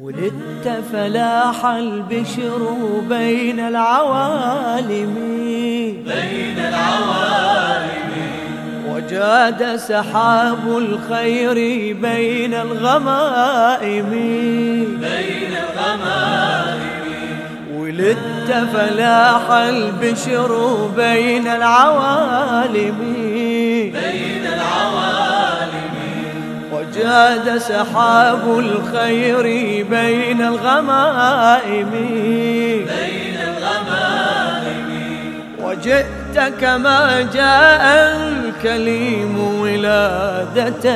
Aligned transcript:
ولدت 0.00 0.82
فلاح 0.92 1.66
البشر 1.66 2.76
بين 3.08 3.60
العوالم. 3.60 5.14
بين 6.06 6.58
العوالم. 6.58 8.12
وجاد 8.88 9.76
سحاب 9.76 10.78
الخير 10.78 11.54
بين 11.96 12.54
الغمائم. 12.54 14.10
بين 15.00 15.52
الغمائم. 15.52 16.82
ولدت 17.74 18.68
فلاح 18.72 19.50
البشر 19.50 20.76
بين 20.96 21.46
العوالم. 21.46 23.31
وجاد 27.02 27.58
سحاب 27.58 28.58
الخير 28.58 29.42
بين 29.90 30.40
الغمائم. 30.42 31.90
بين 31.90 33.38
الغمائم. 33.50 34.88
وجئت 35.62 36.36
كما 36.60 37.28
جاء 37.34 37.84
الكليم 38.16 39.34
ولادة 39.60 40.86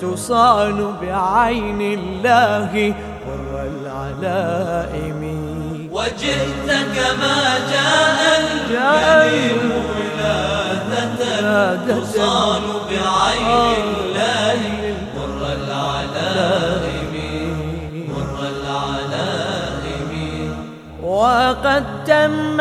تصان 0.00 0.94
بعين 1.02 1.80
الله 1.98 2.94
ور 3.28 3.52
العلائم. 3.72 5.22
وجئت 5.92 6.68
كما 6.96 7.38
جاء 7.72 8.20
الكريم 8.44 9.72
ولادة 9.96 11.20
تصان 11.88 12.64
بعين 12.90 13.84
الله. 14.00 14.60
مر 14.82 14.87
مر 18.08 18.38
العلائم 18.54 20.12
وقد 21.02 21.84
تم 22.06 22.56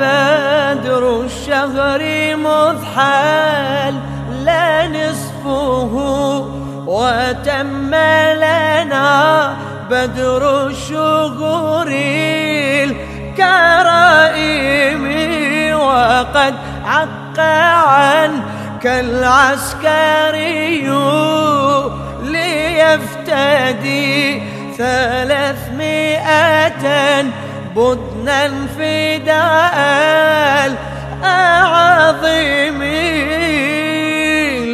بدر 0.00 1.20
الشهر 1.20 2.02
مذحل 2.36 3.94
لا 4.44 4.88
نصفه. 4.88 5.94
وتم 6.86 7.94
لنا 8.34 9.08
بدر 9.90 10.66
الشهور 10.66 11.88
الكرائم. 13.36 15.04
وقد 15.80 16.54
عق 16.84 17.40
عنك 17.40 18.84
العسكري 18.86 20.58
ليفتدي 23.28 24.42
ثلاثمائة 24.78 26.44
بدنا 27.76 28.66
فداء 28.78 29.76
الأعظم 31.22 32.82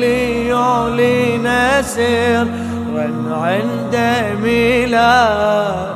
ليعلن 0.00 1.47
سرا 1.82 3.08
عند 3.30 3.94
ميلاد 4.42 5.94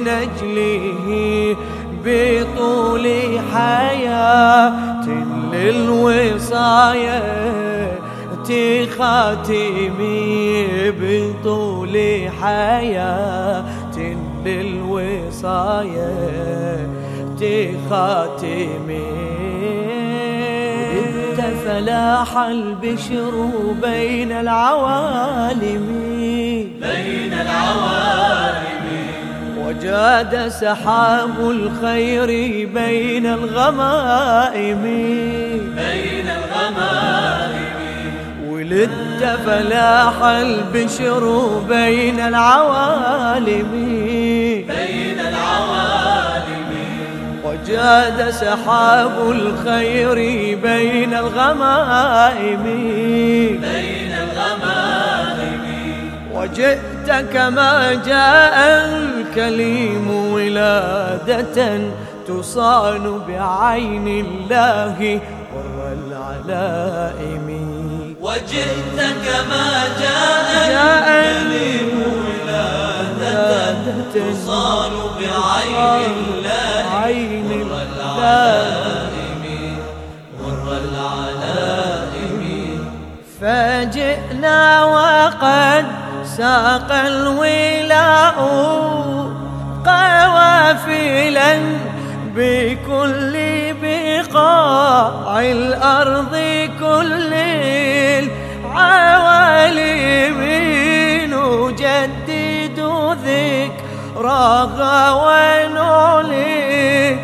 نجله 0.00 1.56
بطول 2.04 3.06
حياة 3.54 5.06
للوصاية 8.48 8.86
خاتمي 8.98 10.66
بطول 10.90 11.96
حياة 12.42 13.64
للوصاية. 14.46 16.12
خاتمي 17.90 19.12
ولدت 20.94 21.40
فلاح 21.66 22.36
البشر 22.36 23.34
بين 23.82 24.32
العوالم. 24.32 25.86
بين 26.80 27.32
العوالم. 27.32 28.86
وجاد 29.66 30.48
سحاب 30.48 31.40
الخير 31.40 32.26
بين 32.74 33.26
الغمائم. 33.26 34.82
بين 35.76 36.28
الغمائم. 36.38 37.57
ولدت 38.78 39.38
فلاح 39.46 40.22
البشر 40.22 41.48
بين 41.68 42.20
العوالم. 42.20 43.70
بين 44.68 45.20
العوالم. 45.20 46.70
وجاد 47.44 48.30
سحاب 48.30 49.30
الخير 49.30 50.14
بين 50.62 51.14
الغمائم. 51.14 52.62
بين 53.60 54.12
الغمائم. 54.12 55.64
وجئت 56.34 57.26
كما 57.32 57.94
جاء 58.06 58.86
الكليم 58.86 60.32
ولادة 60.32 61.80
تصان 62.28 63.20
بعين 63.28 64.08
الله 64.08 65.20
ور 65.54 65.92
العلائم. 65.92 67.48
وجئت 68.28 68.98
كما 69.24 69.68
جاء 70.00 70.48
الكريم 70.68 71.90
ولادة 72.44 73.84
تصان 74.14 74.94
بعين 75.18 76.44
الله 76.84 77.20
مر 77.48 77.72
العلائم 77.88 79.44
مر 80.40 80.66
العلائم. 80.84 82.40
فجئنا 83.40 84.60
وقد 84.84 85.86
ساق 86.36 86.90
الولاء 86.92 88.36
قوافلا 89.86 91.52
بكل 92.36 93.34
بقاع 93.82 95.40
الأرض 95.40 96.34
ذكراها 104.38 105.12
ونعلن 105.12 107.18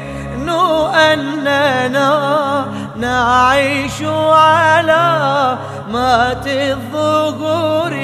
أننا 0.95 2.67
نعيش 2.97 4.03
على 4.03 5.59
مات 5.93 6.47
الظهور 6.47 7.95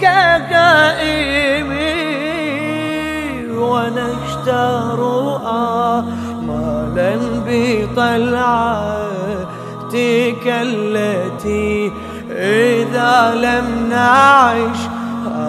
كقائم 0.00 1.70
ونشتر 3.58 5.00
آمالا 5.46 7.16
بطلعتك 7.46 8.86
التي 10.46 11.92
إذا 12.30 13.34
لم 13.34 13.88
نعش 13.90 14.95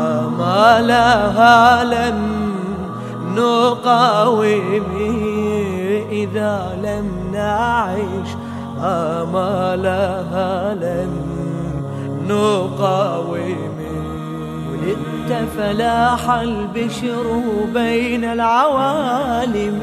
آمالها 0.07 1.84
لم 1.84 2.19
نقاوم 3.35 4.91
إذا 6.12 6.78
لم 6.84 7.07
نعش. 7.34 8.29
آمالها 8.84 10.73
لم 10.73 11.14
نقاوم 12.28 13.78
ولدت 14.72 15.32
فلاح 15.58 16.29
البشر 16.29 17.41
بين 17.73 18.23
العوالم. 18.23 19.79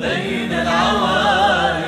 بين 0.00 0.52
العوالم. 0.52 1.85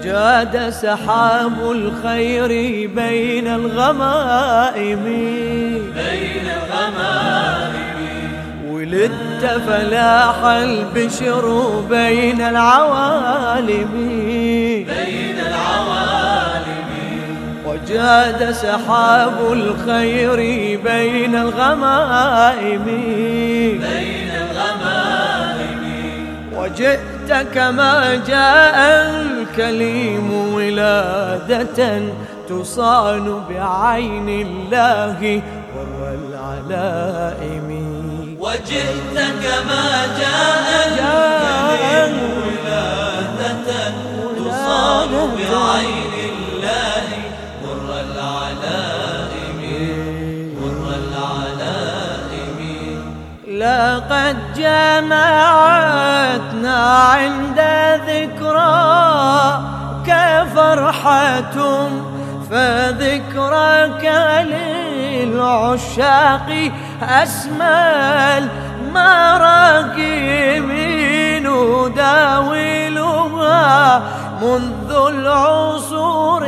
وجاد 0.00 0.70
سحاب 0.70 1.70
الخير 1.70 2.48
بين 2.94 3.46
الغمائم. 3.46 5.04
بين 5.96 6.46
الغمائم. 6.46 7.76
ولدت 8.68 9.60
فلاح 9.66 10.44
البشر 10.44 11.44
بين 11.90 12.40
العوالم. 12.40 13.92
بين 14.88 15.36
العوالم. 15.46 16.88
وجاد 17.66 18.50
سحاب 18.50 19.52
الخير 19.52 20.36
بين 20.84 21.36
الغمائم. 21.36 22.84
بين 23.80 24.30
الغمائم. 24.34 25.82
وجئت 26.56 27.46
كما 27.54 28.22
جاء 28.28 29.35
الكليم 29.56 30.28
ولادة 30.54 31.80
تصان 32.48 33.24
بعين 33.48 34.28
الله 34.28 35.20
ور 35.76 36.00
العلائم. 36.20 37.68
وجئت 38.40 39.16
كما 39.16 39.86
جاء 40.20 40.66
الكريم 40.88 42.14
ولادة 42.44 43.68
تصان 44.36 45.12
بعين 45.38 46.14
الله 46.32 47.06
مر 47.64 47.88
العلائم. 48.06 49.60
مر 50.60 50.84
العلائم. 51.00 52.58
لقد 53.56 54.36
جمعتنا 54.56 55.96
عند 57.12 57.55
فرحة 61.06 61.88
فذكرك 62.50 64.04
للعشاق 65.22 66.48
أسمى 67.02 68.38
المراقم 68.38 69.98
نداولها 71.46 72.82
منذ 74.42 74.90
العصور 75.08 76.44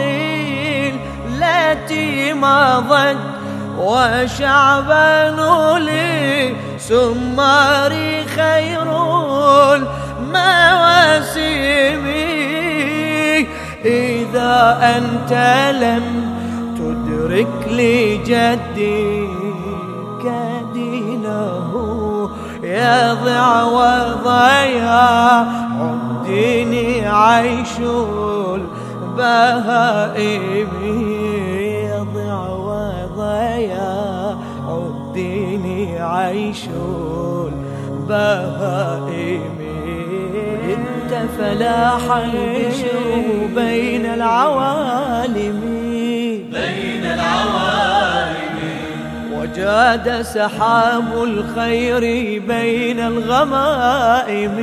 التي 1.28 2.32
مضت 2.32 3.16
وشعبان 3.78 5.38
سماري 6.78 8.26
خير 8.26 8.88
المواسم. 10.18 10.98
أنت 14.72 15.32
لم 15.80 16.06
تدرك 16.76 17.68
لجدك 17.70 19.18
دينه. 20.74 21.70
يضع 22.62 23.64
وضيع 23.64 24.88
الدين 25.82 27.04
عيش 27.04 27.74
البهائم. 29.14 30.68
يضع 31.84 32.38
وضيع 32.48 33.78
الدين 34.68 35.66
عيش 35.98 36.62
البهائم. 38.08 39.57
فلاح 41.38 42.16
البشر 42.16 43.22
بين 43.54 44.06
العوالم. 44.06 45.60
بين 46.52 47.04
العوالم. 47.04 48.58
وجاد 49.32 50.22
سحاب 50.22 51.22
الخير 51.22 52.00
بين 52.48 53.00
الغمائم. 53.00 54.56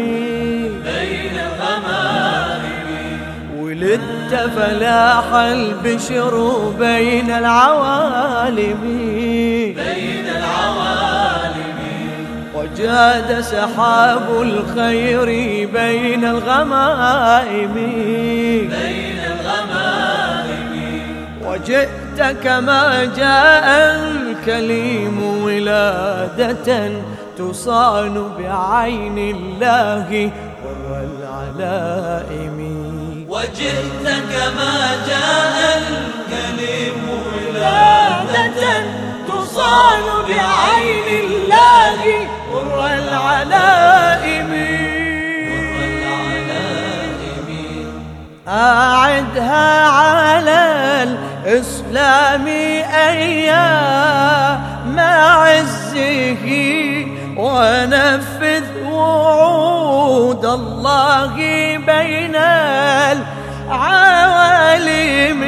بين 0.85 1.39
الغمائم. 1.39 3.19
ولدت 3.59 4.49
فلاح 4.55 5.33
البشر 5.33 6.33
بين 6.79 7.31
العوالم. 7.31 8.83
وجاد 12.75 13.41
سحاب 13.41 14.41
الخير 14.41 15.25
بين 15.73 16.25
الغمائم. 16.25 17.73
بين 17.73 19.19
الغمائم. 19.31 20.73
وجئت 21.45 22.37
كما 22.43 23.05
جاء 23.17 23.95
الكليم 23.95 25.43
ولادة 25.43 26.91
تصان 27.37 28.31
بعين 28.39 29.17
الله 29.35 30.31
ور 30.65 31.03
العلائم 31.09 32.59
وجئت 33.29 34.05
كما 34.05 34.75
جاء 35.07 35.55
الكلم 35.79 37.01
ولادة 37.25 38.61
تصان 39.27 40.03
بعين 40.27 40.64
أعدها 49.37 49.87
على 49.87 51.03
الإسلام 51.03 52.47
أيام 53.07 54.99
عزه 54.99 56.45
ونفذ 57.37 58.63
وعود 58.91 60.45
الله 60.45 61.35
بين 61.77 62.35
العوالم 63.65 65.43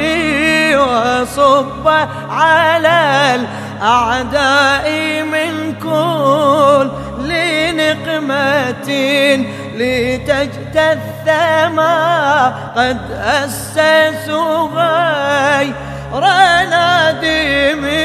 وصب 0.76 1.88
على 2.30 3.34
الأعداء 3.80 4.90
من 5.22 5.74
كل 5.82 6.88
لنقمة 7.28 8.90
لتجتث 9.76 11.07
ما 11.68 12.48
قد 12.76 12.98
أسسوا 13.12 14.68
غير 14.74 15.74
نادمي 16.70 17.98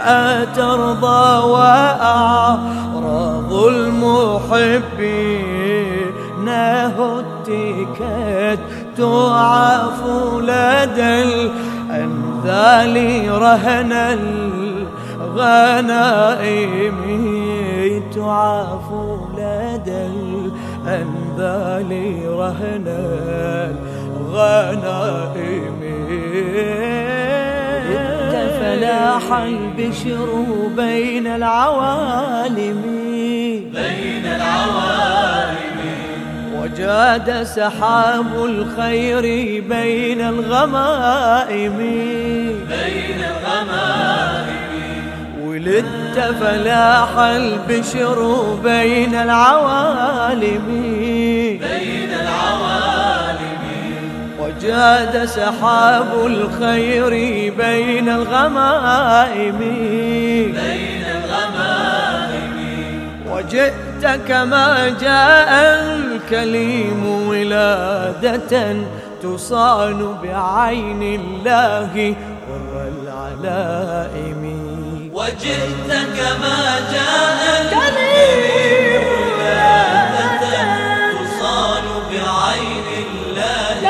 أترضى 0.00 1.46
وأعراض 1.46 2.70
المحبين. 3.52 5.10
هتكت 7.48 8.60
تعاف 8.96 10.00
لدى 10.40 11.22
الأنذال 11.90 12.96
رهن 13.42 13.92
الغنائم 15.20 17.00
تعاف 18.14 18.86
لدى 18.90 19.09
الأنذال 21.40 22.28
رهن 22.28 22.86
الغنائم. 24.20 25.80
فلاح 28.60 29.32
البشر 29.32 30.44
بين 30.76 31.26
العوالم. 31.26 32.82
بين 33.74 34.26
العوالم. 34.26 35.80
وجاد 36.62 37.42
سحاب 37.42 38.44
الخير 38.44 39.22
بين 39.68 40.20
الغمائم. 40.20 41.80
ولدت 45.80 46.34
فلاح 46.40 47.18
البشر 47.18 48.18
بين 48.62 49.14
العوالم. 49.14 50.66
بين 51.60 52.10
العوالم. 52.20 53.62
وجاد 54.40 55.24
سحاب 55.24 56.26
الخير 56.26 57.10
بين 57.58 58.08
الغمائم. 58.08 59.58
بين 59.58 61.04
الغمائم. 61.16 62.56
وجئت 63.32 64.20
كما 64.28 64.88
جاء 65.00 65.50
الكليم 65.84 67.28
ولادة 67.28 68.76
تصان 69.22 70.16
بعين 70.22 71.02
الله 71.20 72.14
ور 72.50 72.88
العلائم. 72.88 74.59
وجئت 75.20 75.90
كما 76.16 76.80
جاء 76.92 77.40
تصان 81.20 81.84
بعين 82.10 82.86
الله 83.04 83.80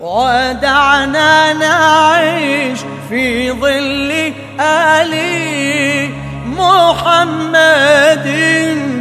ودعنا 0.00 1.52
نعيش 1.52 2.80
في 3.08 3.52
ظل 3.52 4.32
آل 4.60 5.14
محمد 6.46 8.26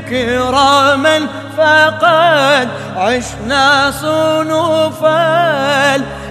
كراما 0.09 1.27
فقد 1.57 2.69
عشنا 2.99 3.91
صنوف 3.91 5.05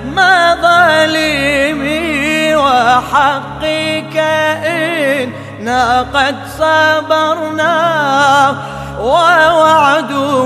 المظالم 0.04 1.80
وحقك 2.58 4.16
إنا 4.66 6.00
قد 6.14 6.36
صبرنا 6.58 7.76
ووعدكم 9.00 10.44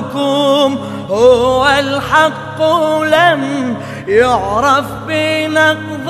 هو 1.11 1.69
الحق 1.69 2.63
لم 3.03 3.77
يعرف 4.09 4.85
بنقض 5.09 6.09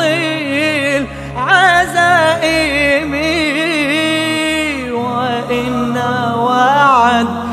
العزائم. 1.37 3.13
وإنا 4.93 6.35
وعدنا 6.35 7.52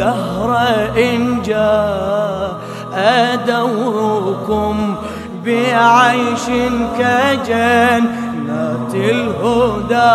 الدهر 0.00 0.56
إن 0.96 1.42
جاء 1.42 3.36
دوركم 3.46 4.94
بعيش 5.44 6.46
كجنات 6.98 8.94
الهدى 8.94 10.12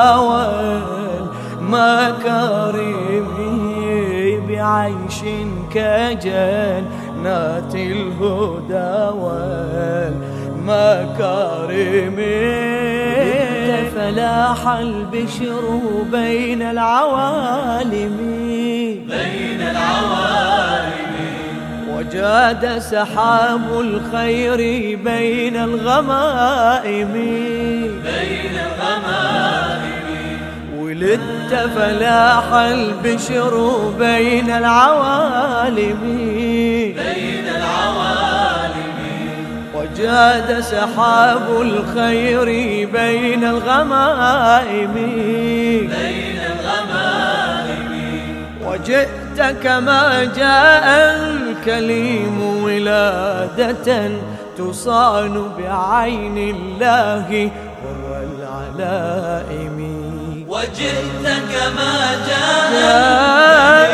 والمكارم 1.62 3.28
بعيش 4.48 5.20
كجنات 5.74 7.76
الهدى 7.76 9.12
والمكارم 10.66 12.16
فلاح 14.06 14.68
البشر 14.68 15.80
بين 16.12 16.62
العوالم. 16.62 18.18
بين 19.10 19.62
العوالم. 19.62 21.16
وجاد 21.90 22.80
سحاب 22.80 23.80
الخير 23.80 24.58
بين 25.04 25.56
الغمائم. 25.56 27.14
بين 28.04 28.56
الغمائم. 28.66 29.86
ولدت 30.78 31.70
فلاح 31.76 32.54
البشر 32.54 33.78
بين 34.00 34.52
العوالم. 34.52 36.00
بين 36.96 37.35
وجاد 39.96 40.60
سحاب 40.60 41.62
الخير 41.62 42.46
بين 42.94 43.44
الغمائم. 43.44 44.94
بين 44.94 46.40
الغمائم. 46.52 47.92
وجئت 48.66 49.40
كما 49.64 50.24
جاء 50.36 50.86
الكليم 51.16 52.64
ولادة 52.64 54.12
تصان 54.58 55.34
بعين 55.58 56.38
الله 56.56 57.52
والعلائم 58.04 59.78
وجئت 60.50 61.26
كما 61.54 61.96
جاء 62.28 63.94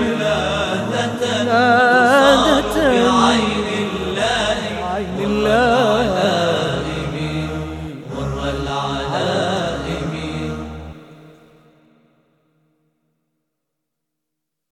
ولادة 0.00 1.22
ولادة 1.30 1.99